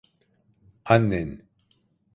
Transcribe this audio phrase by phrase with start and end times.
[0.93, 1.31] Annen.